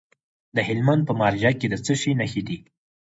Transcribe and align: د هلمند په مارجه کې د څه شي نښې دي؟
د 0.55 0.57
هلمند 0.67 1.01
په 1.07 1.13
مارجه 1.21 1.51
کې 1.59 1.67
د 1.69 1.75
څه 1.85 1.93
شي 2.01 2.11
نښې 2.19 2.41
دي؟ 2.47 2.57